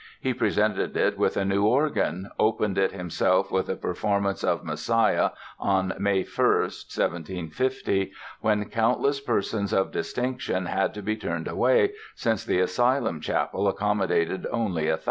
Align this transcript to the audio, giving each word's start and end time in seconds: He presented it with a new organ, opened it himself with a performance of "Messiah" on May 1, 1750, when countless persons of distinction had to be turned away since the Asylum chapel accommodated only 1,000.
He 0.19 0.33
presented 0.33 0.97
it 0.97 1.15
with 1.15 1.37
a 1.37 1.45
new 1.45 1.63
organ, 1.63 2.31
opened 2.39 2.79
it 2.79 2.91
himself 2.91 3.51
with 3.51 3.69
a 3.69 3.75
performance 3.75 4.43
of 4.43 4.65
"Messiah" 4.65 5.29
on 5.59 5.93
May 5.99 6.23
1, 6.23 6.25
1750, 6.37 8.11
when 8.39 8.65
countless 8.71 9.19
persons 9.19 9.71
of 9.71 9.91
distinction 9.91 10.65
had 10.65 10.95
to 10.95 11.03
be 11.03 11.15
turned 11.15 11.47
away 11.47 11.91
since 12.15 12.43
the 12.43 12.59
Asylum 12.61 13.19
chapel 13.21 13.67
accommodated 13.67 14.47
only 14.51 14.85
1,000. 14.85 14.99